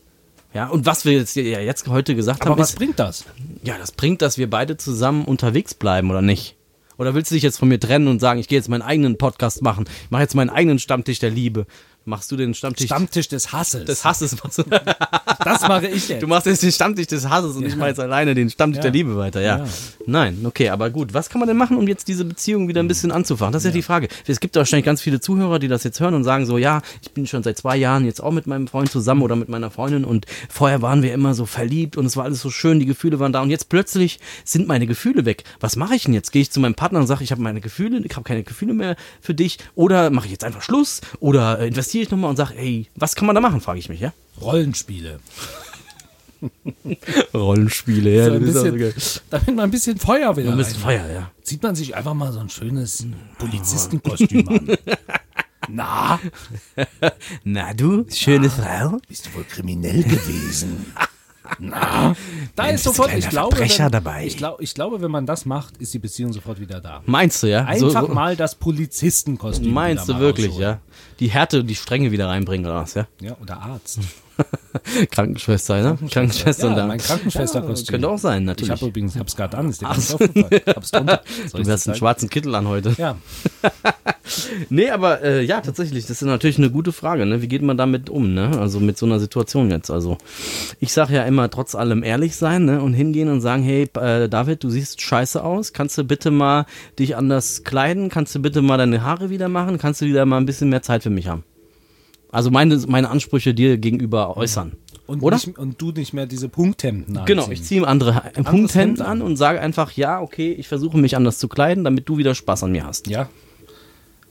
Ja, 0.54 0.68
und 0.68 0.86
was 0.86 1.04
wir 1.04 1.12
jetzt, 1.12 1.36
ja, 1.36 1.60
jetzt 1.60 1.86
heute 1.86 2.14
gesagt 2.14 2.40
Aber 2.42 2.52
haben, 2.52 2.58
was 2.58 2.70
ist, 2.70 2.76
bringt 2.78 2.98
das? 2.98 3.24
ja, 3.62 3.76
das 3.78 3.92
bringt, 3.92 4.22
dass 4.22 4.38
wir 4.38 4.48
beide 4.48 4.76
zusammen 4.78 5.24
unterwegs 5.26 5.74
bleiben, 5.74 6.10
oder 6.10 6.22
nicht? 6.22 6.56
Oder 6.98 7.14
willst 7.14 7.30
du 7.30 7.34
dich 7.34 7.42
jetzt 7.42 7.58
von 7.58 7.68
mir 7.68 7.78
trennen 7.78 8.08
und 8.08 8.20
sagen, 8.20 8.40
ich 8.40 8.48
gehe 8.48 8.56
jetzt 8.56 8.70
meinen 8.70 8.80
eigenen 8.80 9.18
Podcast 9.18 9.60
machen, 9.60 9.84
ich 10.04 10.10
mache 10.10 10.22
jetzt 10.22 10.34
meinen 10.34 10.48
eigenen 10.48 10.78
Stammtisch 10.78 11.18
der 11.18 11.28
Liebe? 11.28 11.66
Machst 12.08 12.30
du 12.30 12.36
den 12.36 12.54
Stammtisch 12.54 12.86
Stammtisch 12.86 13.26
des 13.28 13.50
Hasses. 13.52 13.84
des 13.84 14.04
Hasses? 14.04 14.36
machst 14.42 14.58
du- 14.58 14.62
das 15.44 15.62
mache 15.62 15.88
ich 15.88 16.08
jetzt. 16.08 16.22
Du 16.22 16.28
machst 16.28 16.46
jetzt 16.46 16.62
den 16.62 16.70
Stammtisch 16.70 17.08
des 17.08 17.28
Hasses 17.28 17.56
und 17.56 17.66
ich 17.66 17.74
mache 17.74 17.88
jetzt 17.88 17.98
alleine 17.98 18.32
den 18.36 18.48
Stammtisch 18.48 18.76
Ja. 18.78 18.82
der 18.82 18.90
Liebe 18.92 19.16
weiter, 19.16 19.40
ja. 19.40 19.58
Ja. 19.58 19.66
Nein, 20.06 20.38
okay, 20.44 20.68
aber 20.68 20.90
gut. 20.90 21.14
Was 21.14 21.28
kann 21.28 21.40
man 21.40 21.48
denn 21.48 21.56
machen, 21.56 21.76
um 21.76 21.88
jetzt 21.88 22.06
diese 22.06 22.24
Beziehung 22.24 22.68
wieder 22.68 22.80
ein 22.80 22.86
bisschen 22.86 23.10
anzufachen? 23.10 23.52
Das 23.52 23.64
ist 23.64 23.70
ja, 23.70 23.72
die 23.74 23.82
Frage. 23.82 24.06
Es 24.24 24.38
gibt 24.38 24.54
wahrscheinlich 24.54 24.84
ganz 24.86 25.02
viele 25.02 25.18
Zuhörer, 25.20 25.58
die 25.58 25.66
das 25.66 25.82
jetzt 25.82 25.98
hören 25.98 26.14
und 26.14 26.22
sagen 26.22 26.46
so, 26.46 26.58
ja, 26.58 26.80
ich 27.02 27.10
bin 27.10 27.26
schon 27.26 27.42
seit 27.42 27.58
zwei 27.58 27.76
Jahren 27.76 28.04
jetzt 28.04 28.22
auch 28.22 28.30
mit 28.30 28.46
meinem 28.46 28.68
Freund 28.68 28.88
zusammen 28.88 29.22
oder 29.22 29.34
mit 29.34 29.48
meiner 29.48 29.72
Freundin 29.72 30.04
und 30.04 30.26
vorher 30.48 30.82
waren 30.82 31.02
wir 31.02 31.12
immer 31.12 31.34
so 31.34 31.44
verliebt 31.44 31.96
und 31.96 32.06
es 32.06 32.16
war 32.16 32.22
alles 32.24 32.40
so 32.40 32.50
schön, 32.50 32.78
die 32.78 32.86
Gefühle 32.86 33.18
waren 33.18 33.32
da 33.32 33.42
und 33.42 33.50
jetzt 33.50 33.68
plötzlich 33.68 34.20
sind 34.44 34.68
meine 34.68 34.86
Gefühle 34.86 35.24
weg. 35.24 35.42
Was 35.58 35.74
mache 35.74 35.96
ich 35.96 36.04
denn 36.04 36.14
jetzt? 36.14 36.30
Gehe 36.30 36.42
ich 36.42 36.52
zu 36.52 36.60
meinem 36.60 36.74
Partner 36.76 37.00
und 37.00 37.08
sage, 37.08 37.24
ich 37.24 37.32
habe 37.32 37.42
meine 37.42 37.60
Gefühle, 37.60 37.98
ich 38.04 38.12
habe 38.14 38.22
keine 38.22 38.44
Gefühle 38.44 38.74
mehr 38.74 38.94
für 39.20 39.34
dich 39.34 39.58
oder 39.74 40.10
mache 40.10 40.26
ich 40.26 40.32
jetzt 40.32 40.44
einfach 40.44 40.62
Schluss 40.62 41.00
oder 41.18 41.58
äh, 41.58 41.70
investiere 41.96 42.02
ich 42.04 42.10
nochmal 42.10 42.31
und 42.31 42.37
sage, 42.37 42.54
ey, 42.56 42.87
was 42.94 43.14
kann 43.14 43.26
man 43.26 43.34
da 43.34 43.40
machen, 43.40 43.60
frage 43.60 43.78
ich 43.78 43.88
mich, 43.88 44.00
ja? 44.00 44.12
Rollenspiele. 44.40 45.19
Rollenspiele, 47.34 48.10
ja, 48.14 48.26
So 48.26 48.32
ein 48.34 48.44
bisschen, 48.44 49.22
damit 49.31 49.46
man 49.48 49.60
ein 49.60 49.70
bisschen 49.70 49.98
Feuer 49.98 50.37
wieder 50.37 50.50
Ein 50.52 50.58
bisschen 50.58 50.82
rein- 50.82 51.00
Feuer, 51.00 51.10
ja. 51.12 51.31
Zieht 51.43 51.62
man 51.62 51.75
sich 51.75 51.94
einfach 51.96 52.14
mal 52.14 52.32
so 52.32 52.40
ein 52.40 52.50
schönes 52.50 53.06
Polizistenkostüm 53.38 54.48
an. 54.48 54.76
Na, 55.69 56.20
Na 57.44 57.72
du, 57.75 58.04
schöne 58.12 58.50
Frau. 58.50 58.99
bist 59.08 59.26
du 59.26 59.34
wohl 59.34 59.44
kriminell 59.44 60.02
gewesen? 60.02 60.87
Na, 61.58 62.14
da 62.54 62.62
Mensch, 62.64 62.76
ist 62.76 62.84
sofort, 62.84 63.08
kleiner 63.08 63.24
ich 63.24 63.30
glaube, 63.30 63.58
wenn, 63.58 63.92
dabei. 63.92 64.26
Ich, 64.26 64.36
glaub, 64.36 64.60
ich 64.60 64.74
glaube, 64.74 65.00
wenn 65.00 65.10
man 65.10 65.26
das 65.26 65.46
macht, 65.46 65.76
ist 65.78 65.94
die 65.94 65.98
Beziehung 65.98 66.32
sofort 66.32 66.60
wieder 66.60 66.80
da. 66.80 67.02
Meinst 67.06 67.42
du, 67.42 67.46
ja? 67.46 67.64
Einfach 67.64 68.06
so, 68.06 68.08
mal 68.08 68.36
das 68.36 68.54
Polizistenkostüm. 68.54 69.72
Meinst 69.72 70.08
du 70.08 70.18
wirklich, 70.18 70.48
rausholen. 70.48 70.70
ja? 70.70 70.80
Die 71.20 71.28
Härte, 71.28 71.64
die 71.64 71.74
Strenge 71.74 72.12
wieder 72.12 72.28
reinbringen 72.28 72.66
oder 72.66 72.76
was, 72.76 72.94
ja? 72.94 73.06
Ja, 73.20 73.36
oder 73.40 73.60
Arzt. 73.60 74.00
Krankenschwester, 75.10 75.82
ne? 75.82 75.98
Krankenschwester 76.10 76.76
Ja, 76.76 76.86
mein 76.86 76.98
Krankenschwesterkostüm. 76.98 77.92
Könnte 77.92 78.08
auch 78.08 78.18
sein, 78.18 78.42
Ich 78.42 78.46
natürlich. 78.46 78.70
habe 78.70 78.86
übrigens, 78.86 79.14
ich 79.14 79.20
hab's 79.20 79.36
gerade 79.36 79.56
an, 79.56 79.70
ist 79.70 79.80
dir 79.80 79.86
gar 79.86 79.96
nicht 79.96 80.12
aufgefallen. 80.12 80.62
Hab's 80.66 80.90
drunter. 80.90 81.22
Soll 81.46 81.62
du 81.62 81.70
hast 81.70 81.88
einen 81.88 81.96
schwarzen 81.96 82.28
Kittel 82.28 82.54
an 82.54 82.68
heute. 82.68 82.94
Ja, 82.98 83.16
Nee, 84.70 84.90
aber 84.90 85.22
äh, 85.22 85.44
ja, 85.44 85.60
tatsächlich, 85.60 86.06
das 86.06 86.22
ist 86.22 86.26
natürlich 86.26 86.58
eine 86.58 86.70
gute 86.70 86.92
Frage, 86.92 87.26
ne? 87.26 87.42
Wie 87.42 87.48
geht 87.48 87.62
man 87.62 87.76
damit 87.76 88.10
um, 88.10 88.34
ne? 88.34 88.58
Also 88.58 88.80
mit 88.80 88.98
so 88.98 89.06
einer 89.06 89.20
Situation 89.20 89.70
jetzt. 89.70 89.90
Also 89.90 90.18
ich 90.80 90.92
sage 90.92 91.14
ja 91.14 91.22
immer, 91.24 91.48
trotz 91.50 91.74
allem 91.74 92.02
ehrlich 92.02 92.36
sein, 92.36 92.64
ne? 92.64 92.82
Und 92.82 92.94
hingehen 92.94 93.28
und 93.28 93.40
sagen, 93.40 93.62
hey, 93.62 93.88
äh, 93.94 94.28
David, 94.28 94.64
du 94.64 94.70
siehst 94.70 95.00
scheiße 95.00 95.42
aus. 95.42 95.72
Kannst 95.72 95.96
du 95.98 96.04
bitte 96.04 96.30
mal 96.30 96.66
dich 96.98 97.16
anders 97.16 97.62
kleiden? 97.64 98.08
Kannst 98.08 98.34
du 98.34 98.40
bitte 98.40 98.62
mal 98.62 98.78
deine 98.78 99.02
Haare 99.02 99.30
wieder 99.30 99.48
machen? 99.48 99.78
Kannst 99.78 100.00
du 100.00 100.06
wieder 100.06 100.26
mal 100.26 100.38
ein 100.38 100.46
bisschen 100.46 100.68
mehr 100.70 100.82
Zeit 100.82 101.02
für 101.02 101.10
mich 101.10 101.28
haben? 101.28 101.44
Also 102.36 102.50
meine, 102.50 102.76
meine 102.86 103.08
Ansprüche 103.08 103.54
dir 103.54 103.78
gegenüber 103.78 104.36
äußern. 104.36 104.72
und, 105.06 105.22
Oder? 105.22 105.36
Nicht, 105.36 105.58
und 105.58 105.80
du 105.80 105.90
nicht 105.92 106.12
mehr 106.12 106.26
diese 106.26 106.50
Punkthemden 106.50 107.18
Genau, 107.24 107.44
anziehen. 107.44 107.52
ich 107.54 107.62
ziehe 107.62 107.80
ihm 107.80 107.86
andere 107.86 108.22
ein 108.34 108.44
Punkthemd 108.44 108.98
Hemd 108.98 109.00
an 109.00 109.22
und 109.22 109.36
sage 109.38 109.58
einfach, 109.58 109.92
ja, 109.92 110.20
okay, 110.20 110.52
ich 110.52 110.68
versuche 110.68 110.98
mich 110.98 111.16
anders 111.16 111.38
zu 111.38 111.48
kleiden, 111.48 111.82
damit 111.82 112.06
du 112.10 112.18
wieder 112.18 112.34
Spaß 112.34 112.64
an 112.64 112.72
mir 112.72 112.84
hast. 112.84 113.06
Ja. 113.06 113.30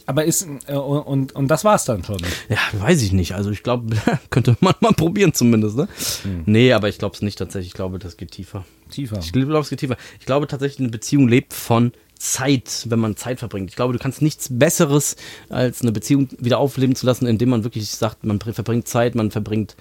Aber 0.06 0.24
ist, 0.24 0.48
äh, 0.68 0.76
und, 0.76 1.34
und 1.36 1.48
das 1.48 1.64
war's 1.64 1.86
dann 1.86 2.04
schon. 2.04 2.20
Ja, 2.48 2.58
weiß 2.80 3.02
ich 3.02 3.12
nicht. 3.12 3.34
Also 3.34 3.50
ich 3.50 3.64
glaube, 3.64 3.96
könnte 4.30 4.56
man 4.60 4.76
mal 4.82 4.94
probieren 4.94 5.34
zumindest, 5.34 5.76
ne? 5.76 5.88
Nee, 6.46 6.74
aber 6.74 6.90
ich 6.90 7.00
glaube 7.00 7.16
es 7.16 7.24
nicht 7.24 7.40
tatsächlich. 7.40 7.70
Ich 7.70 7.74
glaube, 7.74 7.98
das 7.98 8.18
geht 8.18 8.30
tiefer. 8.30 8.66
Tiefer. 8.92 9.18
Ich 9.18 9.32
glaube, 9.34 9.58
es 9.62 9.70
geht 9.70 9.80
tiefer. 9.80 9.98
Ich 10.20 10.28
glaube 10.28 10.46
tatsächlich, 10.46 10.80
eine 10.80 10.90
Beziehung 10.90 11.28
lebt 11.28 11.54
von 11.56 11.92
Zeit, 12.18 12.86
wenn 12.90 13.00
man 13.00 13.16
Zeit 13.16 13.40
verbringt. 13.40 13.70
Ich 13.70 13.76
glaube, 13.76 13.94
du 13.94 14.00
kannst 14.00 14.22
nichts 14.22 14.48
Besseres, 14.52 15.16
als 15.50 15.82
eine 15.82 15.92
Beziehung 15.92 16.30
wieder 16.40 16.60
aufleben 16.60 16.96
zu 16.96 17.06
lassen, 17.06 17.28
indem 17.28 17.50
man 17.50 17.64
wirklich 17.64 17.90
sagt, 17.90 18.26
man 18.26 18.40
verbringt 18.40 18.88
Zeit, 18.88 19.16
man 19.16 19.32
verbringt 19.32 19.76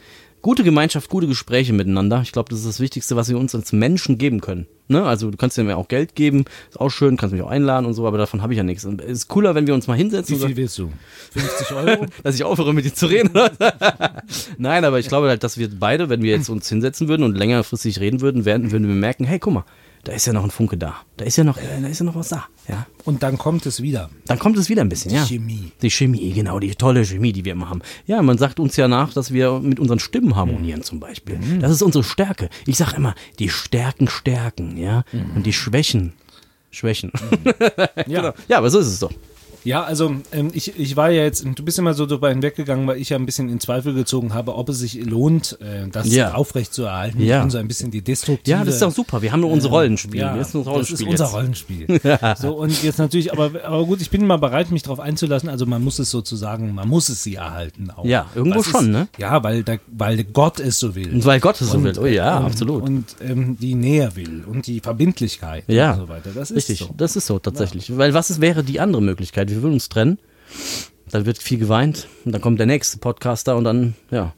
gute 0.44 0.62
Gemeinschaft, 0.62 1.08
gute 1.08 1.26
Gespräche 1.26 1.72
miteinander. 1.72 2.20
Ich 2.22 2.30
glaube, 2.30 2.50
das 2.50 2.58
ist 2.60 2.68
das 2.68 2.78
Wichtigste, 2.78 3.16
was 3.16 3.30
wir 3.30 3.38
uns 3.38 3.54
als 3.54 3.72
Menschen 3.72 4.18
geben 4.18 4.42
können. 4.42 4.66
Ne? 4.88 5.02
Also 5.02 5.30
du 5.30 5.38
kannst 5.38 5.56
mir 5.56 5.78
auch 5.78 5.88
Geld 5.88 6.14
geben, 6.14 6.44
ist 6.68 6.78
auch 6.78 6.90
schön, 6.90 7.16
kannst 7.16 7.32
mich 7.32 7.40
auch 7.40 7.48
einladen 7.48 7.86
und 7.86 7.94
so, 7.94 8.06
aber 8.06 8.18
davon 8.18 8.42
habe 8.42 8.52
ich 8.52 8.58
ja 8.58 8.62
nichts. 8.62 8.84
Und 8.84 9.00
es 9.00 9.10
ist 9.10 9.28
cooler, 9.28 9.54
wenn 9.54 9.66
wir 9.66 9.72
uns 9.72 9.86
mal 9.86 9.96
hinsetzen 9.96 10.38
Wie 10.38 10.46
viel 10.46 10.56
willst 10.58 10.76
du? 10.76 10.92
50 11.32 11.72
Euro? 11.74 12.06
dass 12.22 12.34
ich 12.34 12.44
aufhöre 12.44 12.74
mit 12.74 12.84
dir 12.84 12.92
zu 12.92 13.06
reden. 13.06 13.30
Nein, 14.58 14.84
aber 14.84 14.98
ich 14.98 15.08
glaube 15.08 15.28
halt, 15.28 15.42
dass 15.42 15.56
wir 15.56 15.70
beide, 15.70 16.10
wenn 16.10 16.22
wir 16.22 16.32
jetzt 16.32 16.50
uns 16.50 16.68
hinsetzen 16.68 17.08
würden 17.08 17.22
und 17.22 17.38
längerfristig 17.38 18.00
reden 18.00 18.20
würden, 18.20 18.44
werden, 18.44 18.70
würden 18.70 18.86
wir 18.86 18.94
merken, 18.94 19.24
hey, 19.24 19.38
guck 19.38 19.54
mal, 19.54 19.64
da 20.04 20.12
ist 20.12 20.26
ja 20.26 20.32
noch 20.32 20.44
ein 20.44 20.50
Funke 20.50 20.76
da. 20.76 20.96
Da 21.16 21.24
ist 21.24 21.36
ja 21.36 21.44
noch, 21.44 21.56
äh, 21.56 21.80
da 21.80 21.88
ist 21.88 21.98
ja 21.98 22.04
noch 22.04 22.14
was 22.14 22.28
da. 22.28 22.46
Ja. 22.68 22.86
Und 23.04 23.22
dann 23.22 23.38
kommt 23.38 23.66
es 23.66 23.82
wieder. 23.82 24.10
Dann 24.26 24.38
kommt 24.38 24.56
es 24.56 24.68
wieder 24.68 24.82
ein 24.82 24.88
bisschen, 24.88 25.10
Die 25.10 25.16
ja. 25.16 25.24
Chemie. 25.24 25.72
Die 25.82 25.90
Chemie, 25.90 26.32
genau, 26.32 26.58
die 26.58 26.74
tolle 26.74 27.04
Chemie, 27.04 27.32
die 27.32 27.44
wir 27.44 27.52
immer 27.52 27.68
haben. 27.70 27.80
Ja, 28.06 28.22
man 28.22 28.38
sagt 28.38 28.60
uns 28.60 28.76
ja 28.76 28.86
nach, 28.88 29.12
dass 29.12 29.32
wir 29.32 29.60
mit 29.60 29.80
unseren 29.80 29.98
Stimmen 29.98 30.36
harmonieren 30.36 30.82
zum 30.82 31.00
Beispiel. 31.00 31.38
Das 31.60 31.72
ist 31.72 31.82
unsere 31.82 32.04
Stärke. 32.04 32.48
Ich 32.66 32.76
sage 32.76 32.96
immer, 32.96 33.14
die 33.38 33.48
Stärken 33.48 34.08
stärken, 34.08 34.76
ja, 34.76 35.04
und 35.34 35.44
die 35.44 35.52
Schwächen 35.52 36.12
schwächen. 36.70 37.12
Ja. 38.06 38.20
genau. 38.20 38.32
Ja, 38.48 38.58
aber 38.58 38.70
so 38.70 38.78
ist 38.80 38.88
es 38.88 38.98
doch. 38.98 39.12
Ja, 39.64 39.82
also 39.82 40.14
ähm, 40.32 40.50
ich, 40.52 40.78
ich 40.78 40.96
war 40.96 41.10
ja 41.10 41.22
jetzt, 41.22 41.44
du 41.44 41.64
bist 41.64 41.78
immer 41.78 41.94
so 41.94 42.06
drüber 42.06 42.28
hinweggegangen, 42.28 42.86
weil 42.86 42.98
ich 43.00 43.08
ja 43.08 43.16
ein 43.16 43.26
bisschen 43.26 43.48
in 43.48 43.60
Zweifel 43.60 43.94
gezogen 43.94 44.34
habe, 44.34 44.54
ob 44.56 44.68
es 44.68 44.78
sich 44.78 45.02
lohnt, 45.04 45.58
äh, 45.60 45.88
das 45.90 46.12
Ja. 46.14 46.34
aufrecht 46.34 46.74
zu 46.74 46.84
erhalten. 46.84 47.20
Ja. 47.22 47.40
Bin 47.40 47.50
so 47.50 47.58
ein 47.58 47.66
bisschen 47.68 47.90
die 47.90 48.02
destruktive. 48.02 48.56
Ja, 48.58 48.64
das 48.64 48.74
ist 48.74 48.82
doch 48.82 48.92
super. 48.92 49.22
Wir 49.22 49.32
haben 49.32 49.40
nur 49.40 49.50
unser 49.50 49.70
Rollenspiel. 49.70 50.20
Ja, 50.20 50.36
das 50.36 50.48
ist 50.48 50.54
unser 50.54 50.72
das 50.78 50.90
ist 50.90 51.00
Rollenspiel 51.02 51.86
unser. 51.88 52.04
Rollenspiel. 52.04 52.36
So, 52.38 52.54
und 52.56 52.82
jetzt 52.82 52.98
natürlich, 52.98 53.32
aber, 53.32 53.50
aber 53.64 53.84
gut, 53.86 54.00
ich 54.00 54.10
bin 54.10 54.26
mal 54.26 54.36
bereit, 54.36 54.70
mich 54.70 54.82
darauf 54.82 55.00
einzulassen. 55.00 55.48
Also 55.48 55.64
man 55.66 55.82
muss 55.82 55.98
es 55.98 56.10
sozusagen, 56.10 56.74
man 56.74 56.88
muss 56.88 57.08
es 57.08 57.22
sie 57.22 57.36
erhalten 57.36 57.90
auch. 57.90 58.04
Ja, 58.04 58.26
irgendwo 58.34 58.58
Was 58.60 58.66
schon, 58.66 58.84
ist, 58.86 58.90
ne? 58.90 59.08
Ja, 59.18 59.42
weil, 59.42 59.62
der, 59.62 59.80
weil 59.86 60.22
Gott 60.24 60.60
es 60.60 60.78
so 60.78 60.94
will. 60.94 61.12
Und 61.12 61.24
weil 61.24 61.40
Gott 61.40 61.60
es 61.60 61.70
so 61.70 61.78
Und, 61.78 61.84
will. 61.84 61.98
Oh 61.98 62.06
ja, 62.06 62.38
ähm, 62.38 62.46
absolut. 62.46 62.82
Und 62.82 63.04
ähm, 63.20 63.56
die 63.58 63.74
Nähe 63.74 64.14
will 64.14 64.44
und 64.46 64.66
die 64.66 64.80
Verbindlichkeit 64.80 65.64
Ja, 65.68 65.92
und 65.92 66.00
so 66.00 66.08
weiter. 66.08 66.30
Das 66.34 66.50
ist 66.50 66.56
Richtig, 66.68 66.78
so. 66.80 66.90
das 66.96 67.16
ist 67.16 67.26
so 67.26 67.38
tatsächlich. 67.38 67.96
Weil 67.96 68.12
was 68.14 68.30
ist, 68.30 68.40
wäre 68.40 68.62
die 68.62 68.78
andere 68.80 69.00
Möglichkeit? 69.02 69.53
Wir 69.54 69.62
würden 69.62 69.74
uns 69.74 69.88
trennen, 69.88 70.18
dann 71.10 71.26
wird 71.26 71.42
viel 71.42 71.58
geweint 71.58 72.08
und 72.24 72.32
dann 72.32 72.40
kommt 72.40 72.58
der 72.58 72.66
nächste 72.66 72.98
Podcaster 72.98 73.56
und 73.56 73.64
dann, 73.64 73.94
ja, 74.10 74.32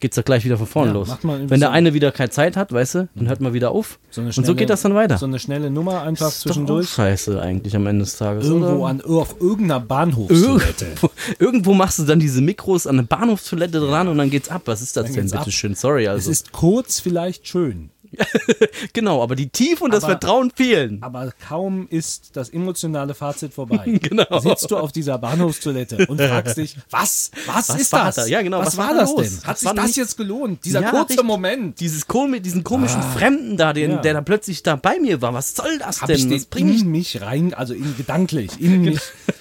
geht's 0.00 0.16
da 0.16 0.22
gleich 0.22 0.46
wieder 0.46 0.56
von 0.56 0.66
vorne 0.66 0.88
Ja, 0.92 0.94
los. 0.94 1.08
Wenn 1.22 1.60
der 1.60 1.72
eine 1.72 1.92
wieder 1.92 2.10
keine 2.10 2.30
Zeit 2.30 2.56
hat, 2.56 2.72
weißt 2.72 2.94
du, 2.94 3.08
dann 3.14 3.28
hört 3.28 3.40
man 3.42 3.52
wieder 3.52 3.70
auf. 3.70 3.98
So 4.10 4.22
eine 4.22 4.28
und 4.28 4.32
so 4.34 4.40
schnelle- 4.42 4.54
geht 4.56 4.70
das 4.70 4.80
dann 4.82 4.94
weiter. 4.94 5.18
So 5.18 5.26
eine 5.26 5.38
schnelle 5.38 5.70
Nummer 5.70 6.00
einfach 6.02 6.28
ist 6.28 6.38
doch 6.46 6.52
zwischendurch. 6.52 6.88
scheiße 6.88 7.40
eigentlich 7.40 7.76
am 7.76 7.86
Ende 7.86 8.04
des 8.06 8.16
Tages. 8.16 8.46
Irgendwo 8.46 8.76
oder? 8.76 8.86
an, 8.86 9.00
auf 9.02 9.36
irgendeiner 9.40 9.80
Bahnhofstoilette. 9.80 10.84
Irgendwo, 10.86 11.10
irgendwo 11.38 11.74
machst 11.74 11.98
du 11.98 12.04
dann 12.04 12.18
diese 12.18 12.40
Mikros 12.40 12.86
an 12.86 12.98
eine 12.98 13.06
Bahnhofstoilette 13.06 13.78
dran 13.78 14.08
und 14.08 14.16
dann 14.16 14.30
geht's 14.30 14.48
ab. 14.48 14.62
Was 14.64 14.80
ist 14.80 14.96
das 14.96 15.04
Dann 15.04 15.12
denn, 15.14 15.22
geht's 15.24 15.32
ab. 15.34 15.40
bitteschön? 15.44 15.74
Sorry, 15.74 16.04
Es 16.04 16.08
also. 16.10 16.30
ist 16.30 16.52
kurz 16.52 17.00
vielleicht 17.00 17.46
schön, 17.46 17.90
genau, 18.92 19.22
aber 19.22 19.36
die 19.36 19.48
Tiefe 19.48 19.84
und 19.84 19.92
das 19.94 20.04
Aber- 20.04 20.12
Vertrauen 20.14 20.50
fehlen. 20.54 20.98
aber 21.02 21.32
kaum 21.48 21.86
ist 21.88 22.30
das 22.36 22.48
emotionale 22.50 23.14
Fazit 23.14 23.52
vorbei. 23.54 23.78
Genau. 24.00 24.38
Sitzt 24.40 24.70
du 24.70 24.76
auf 24.76 24.92
dieser 24.92 25.18
Bahnhofstoilette 25.18 26.06
und 26.06 26.20
fragst 26.20 26.56
dich, 26.56 26.76
was, 26.90 27.30
was, 27.46 27.68
Was 27.68 27.80
ist 27.80 27.92
war 27.92 28.06
das? 28.06 28.16
da? 28.16 28.26
Ja, 28.26 28.42
genau, 28.42 28.58
Was, 28.60 28.68
was 28.68 28.76
war 28.78 28.86
war 28.88 28.94
da 28.94 29.00
das 29.00 29.10
los? 29.10 29.22
denn? 29.22 29.38
Hat 29.44 29.48
Was 29.50 29.60
sich 29.60 29.70
das 29.72 29.86
nicht- 29.86 29.96
jetzt 29.96 30.16
gelohnt? 30.16 30.64
Dieser 30.64 30.80
Ja, 30.82 30.90
kurze. 30.90 31.22
Moment. 31.22 31.78
Dieses 31.80 32.06
komi 32.06 32.40
diesen 32.40 32.64
komischen 32.64 33.02
Fremden 33.02 33.56
da, 33.56 33.72
den, 33.72 33.90
Ja. 33.92 33.96
der 33.98 34.14
da 34.14 34.20
plötzlich 34.22 34.62
da 34.62 34.76
bei 34.76 34.98
mir 34.98 35.20
war. 35.22 35.34
Was 35.34 35.54
soll 35.54 35.78
das 35.78 35.98
ich 35.98 36.04
denn? 36.06 36.28
den 36.30 36.38
Was 36.38 36.46
bringt 36.46 36.74
ich 36.74 36.82
in 36.82 36.90
mich 36.90 37.20
rein, 37.20 37.54
also 37.54 37.74
in 37.74 37.96
gedanklich, 37.96 38.60
in 38.60 38.80
mich 38.82 39.00
reingelassen. 39.00 39.39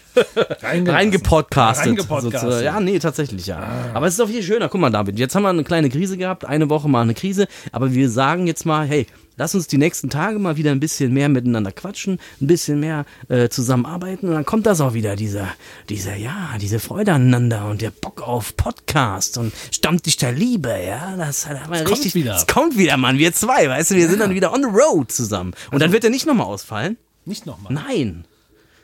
Reingepodcastet. 0.61 1.87
Reingepodcastet. 1.87 2.63
Ja, 2.63 2.79
nee, 2.79 2.99
tatsächlich, 2.99 3.47
ja. 3.47 3.91
Aber 3.93 4.07
es 4.07 4.13
ist 4.13 4.19
doch 4.19 4.29
viel 4.29 4.43
schöner. 4.43 4.69
Guck 4.69 4.81
mal, 4.81 4.89
David, 4.89 5.17
jetzt 5.19 5.35
haben 5.35 5.43
wir 5.43 5.49
eine 5.49 5.63
kleine 5.63 5.89
Krise 5.89 6.17
gehabt, 6.17 6.45
eine 6.45 6.69
Woche 6.69 6.89
mal 6.89 7.01
eine 7.01 7.13
Krise, 7.13 7.47
aber 7.71 7.93
wir 7.93 8.09
sagen 8.09 8.47
jetzt 8.47 8.65
mal, 8.65 8.87
hey, 8.87 9.07
Lass 9.39 9.55
uns 9.55 9.67
die 9.67 9.77
nächsten 9.77 10.09
Tage 10.09 10.37
mal 10.37 10.57
wieder 10.57 10.71
ein 10.71 10.81
bisschen 10.81 11.13
mehr 11.13 11.29
miteinander 11.29 11.71
quatschen, 11.71 12.19
ein 12.41 12.47
bisschen 12.47 12.81
mehr 12.81 13.05
äh, 13.29 13.47
zusammenarbeiten 13.47 14.27
und 14.27 14.33
dann 14.33 14.43
kommt 14.43 14.65
das 14.65 14.81
auch 14.81 14.93
wieder, 14.93 15.15
dieser, 15.15 15.47
dieser, 15.87 16.17
ja, 16.17 16.57
diese 16.59 16.79
Freude 16.79 17.13
aneinander 17.13 17.69
und 17.69 17.81
der 17.81 17.91
Bock 17.91 18.21
auf 18.21 18.57
Podcast 18.57 19.37
und 19.37 19.53
Stammtisch 19.71 20.17
der 20.17 20.33
Liebe, 20.33 20.77
ja, 20.85 21.15
das 21.15 21.47
hat 21.47 21.63
aber 21.63 21.77
kommt 21.77 21.91
richtig, 21.91 22.15
wieder. 22.15 22.35
Es 22.35 22.47
kommt 22.47 22.77
wieder, 22.77 22.97
Mann, 22.97 23.17
wir 23.17 23.31
zwei, 23.31 23.69
weißt 23.69 23.91
du, 23.91 23.95
wir 23.95 24.09
sind 24.09 24.19
dann 24.19 24.35
wieder 24.35 24.51
on 24.51 24.61
the 24.61 24.69
road 24.69 25.09
zusammen. 25.09 25.53
Und 25.71 25.81
dann 25.81 25.93
wird 25.93 26.03
er 26.03 26.09
nicht 26.09 26.25
nochmal 26.25 26.47
ausfallen. 26.47 26.97
Nicht 27.23 27.45
nochmal. 27.45 27.71
Nein. 27.71 28.25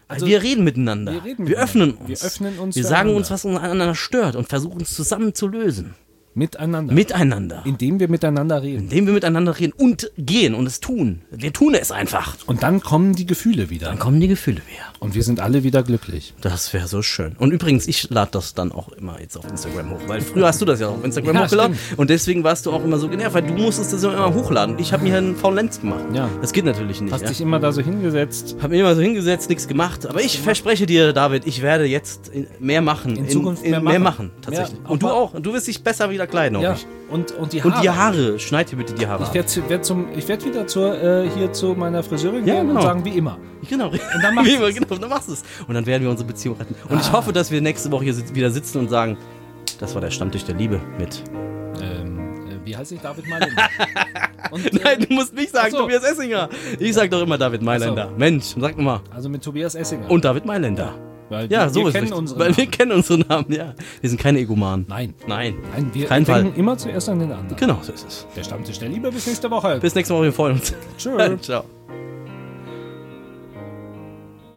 Also, 0.08 0.28
wir 0.28 0.44
reden 0.44 0.64
miteinander. 0.64 1.14
wir 1.14 1.24
reden 1.24 1.48
wir 1.48 1.58
miteinander. 1.58 1.64
öffnen 1.64 1.92
uns. 1.94 2.08
Wir 2.10 2.28
öffnen 2.28 2.60
uns 2.60 2.76
Wir 2.76 2.84
sagen 2.84 3.16
uns, 3.16 3.32
was 3.32 3.46
uns 3.46 3.58
aneinander 3.58 3.96
stört 3.96 4.36
und 4.36 4.48
versuchen 4.48 4.82
es 4.82 4.94
zusammen 4.94 5.34
zu 5.34 5.48
lösen. 5.48 5.96
Miteinander. 6.38 6.94
Miteinander. 6.94 7.62
indem 7.66 8.00
wir 8.02 8.10
miteinander 8.10 8.62
reden. 8.62 8.84
Indem 8.84 9.08
wir 9.08 9.14
miteinander 9.14 9.58
reden 9.58 9.72
und 9.78 10.12
gehen 10.18 10.54
und 10.54 10.66
es 10.68 10.82
tun. 10.82 11.22
Wir 11.32 11.54
tun 11.54 11.74
es 11.76 11.92
einfach. 11.92 12.36
Und 12.46 12.62
dann 12.62 12.82
kommen 12.82 13.16
die 13.16 13.26
Gefühle 13.26 13.70
wieder. 13.70 13.88
Dann 13.88 14.00
kommen 14.00 14.20
die 14.20 14.28
Gefühle 14.28 14.58
wieder. 14.58 14.84
Und 15.00 15.16
wir 15.16 15.24
sind 15.24 15.40
alle 15.40 15.64
wieder 15.64 15.82
glücklich. 15.82 16.34
Das 16.42 16.74
wäre 16.74 16.88
so 16.90 17.02
schön. 17.02 17.38
Und 17.40 17.52
übrigens, 17.52 17.88
ich 17.88 18.10
lade 18.10 18.32
das 18.34 18.54
dann 18.54 18.74
auch 18.74 18.90
immer 18.90 19.20
jetzt 19.22 19.38
auf 19.38 19.48
Instagram 19.50 19.92
hoch. 19.92 20.00
Weil 20.08 20.20
früher 20.20 20.48
hast 20.48 20.62
du 20.62 20.66
das 20.66 20.82
ja 20.82 20.90
auch 20.90 20.98
auf 20.98 21.06
Instagram 21.06 21.36
Ja, 21.36 21.44
hochgeladen. 21.46 21.76
stimmt. 21.78 22.00
Und 22.00 22.10
deswegen 22.10 22.44
warst 22.44 22.66
du 22.66 22.72
auch 22.74 22.84
immer 22.84 22.98
so 22.98 23.08
genervt, 23.08 23.34
weil 23.34 23.44
du 23.44 23.54
musstest 23.54 23.94
das 23.94 24.04
immer 24.04 24.34
hochladen. 24.34 24.78
Ich 24.78 24.92
habe 24.92 25.04
mir 25.04 25.18
einen 25.18 25.38
Faulenz 25.38 25.80
gemacht. 25.80 26.04
Ja. 26.14 26.30
Das 26.42 26.52
geht 26.52 26.66
natürlich 26.66 27.00
nicht. 27.00 27.14
Hast 27.14 27.22
ja. 27.22 27.30
dich 27.30 27.40
immer 27.40 27.60
da 27.62 27.72
so 27.72 27.82
hingesetzt. 27.82 28.58
Hab 28.62 28.72
mich 28.72 28.82
immer 28.82 28.96
so 28.96 29.02
hingesetzt, 29.02 29.48
nichts 29.50 29.70
gemacht. 29.70 30.06
Aber 30.06 30.22
ich 30.22 30.40
verspreche 30.42 30.86
dir, 30.86 31.14
David, 31.14 31.48
ich 31.48 31.62
werde 31.62 31.86
jetzt 31.86 32.28
in- 32.28 32.48
mehr 32.60 32.82
machen. 32.82 33.16
In 33.16 33.30
Zukunft 33.30 33.64
mehr 33.64 33.80
mehr 33.80 34.00
machen. 34.00 34.32
tatsächlich. 34.42 34.82
Mehr- 34.82 34.92
und 34.92 35.02
du 35.02 35.08
auch. 35.08 35.34
Und 35.34 35.46
du 35.46 35.54
wirst 35.54 35.68
dich 35.68 35.82
besser 35.82 36.10
wieder 36.10 36.25
kleiden, 36.28 36.58
hoffe 36.58 36.68
Ja. 36.68 36.74
ich. 36.74 36.86
Und, 37.10 37.32
und 37.34 37.54
die 37.54 37.62
Haare. 37.62 37.76
Und 37.76 37.84
die 37.84 37.90
Haare, 37.90 38.40
schneid 38.40 38.72
dir 38.72 38.78
bitte 38.78 38.94
die 38.94 39.06
Haare 39.06 39.24
Ich 39.24 39.34
werde 39.34 39.70
werd 39.70 39.86
zum, 39.86 40.08
ich 40.18 40.28
werd 40.28 40.44
wieder 40.44 40.66
zur, 40.66 41.02
äh, 41.02 41.30
hier 41.30 41.54
zu 41.54 41.76
meiner 41.76 42.02
Friseurin 42.02 42.46
Ja, 42.48 42.56
gehen 42.56 42.68
genau. 42.68 42.80
und 42.80 42.86
sagen, 42.86 43.06
wie 43.06 43.10
immer. 43.18 43.38
Genau. 43.70 43.90
Und 43.90 44.00
dann 44.24 44.34
machst 44.36 44.50
Wie 44.52 44.56
immer, 44.56 44.72
genau, 44.72 44.96
dann 44.96 45.10
machst 45.10 45.28
du 45.30 45.34
es. 45.34 45.44
Und 45.68 45.76
dann 45.76 45.86
werden 45.86 46.02
wir 46.04 46.10
unsere 46.10 46.28
Beziehung 46.28 46.58
retten. 46.58 46.76
Und 46.90 46.98
Ah. 46.98 47.02
ich 47.02 47.12
hoffe, 47.12 47.32
dass 47.32 47.52
wir 47.52 47.62
nächste 47.62 47.92
Woche 47.92 48.06
hier 48.06 48.16
wieder 48.36 48.50
sitzen 48.50 48.80
und 48.80 48.90
sagen, 48.90 49.18
das 49.80 49.94
war 49.94 50.02
der 50.02 50.10
Stammtisch 50.12 50.46
der 50.46 50.56
Liebe 50.56 50.80
mit. 50.98 51.22
Ähm, 51.82 52.48
äh, 52.50 52.66
wie 52.66 52.76
heißt 52.76 52.92
ich? 52.94 53.02
David 53.02 53.28
Mailänder. 53.30 53.64
Und, 54.52 54.66
äh, 54.66 54.80
Nein, 54.84 55.06
du 55.08 55.14
musst 55.16 55.34
nicht 55.34 55.52
sagen, 55.52 55.72
so. 55.72 55.80
Tobias 55.82 56.04
Essinger. 56.04 56.50
Ich 56.80 56.94
sag 56.94 57.10
doch 57.10 57.22
immer 57.22 57.38
David 57.38 57.62
Mailänder. 57.64 58.12
Mensch, 58.18 58.54
sag 58.58 58.78
mal. 58.78 59.02
Also 59.14 59.28
mit 59.28 59.44
Tobias 59.44 59.74
Essinger. 59.76 60.10
Und 60.10 60.24
David 60.24 60.46
Mailänder. 60.46 60.94
Weil 61.30 61.52
Ja, 61.52 61.64
wir, 61.66 61.70
so 61.70 61.80
wir 61.82 61.88
ist 61.88 61.94
kennen 61.94 62.04
richtig. 62.04 62.20
unsere 62.20 62.40
Weil 62.40 62.56
wir 62.58 62.64
Namen. 62.66 62.72
kennen 62.72 62.92
unsere 62.92 63.20
Namen, 63.20 63.52
ja. 63.52 63.74
Wir 64.02 64.10
sind 64.10 64.20
keine 64.22 64.40
Egomanen. 64.40 64.86
Nein. 64.88 65.14
Nein. 65.28 65.56
Nein, 65.74 65.90
wir 65.94 66.06
Kein 66.08 66.26
Fall. 66.26 66.44
denken 66.44 66.60
immer 66.60 66.78
zuerst 66.78 67.10
an 67.10 67.20
den 67.20 67.32
anderen. 67.32 67.56
Genau, 67.58 67.80
so 67.82 67.92
ist 67.94 68.08
es. 68.08 68.28
Der 68.36 68.44
Stammtisch 68.44 68.80
der 68.80 68.90
Liebe 68.90 69.12
bis 69.12 69.26
nächste 69.28 69.50
Woche. 69.50 69.80
Bis 69.80 69.96
nächste 69.96 70.14
Woche, 70.14 70.24
wir 70.26 70.34
freuen 70.34 70.54
uns. 70.56 70.74
Tschö. 70.98 71.38
Ciao. 71.42 71.64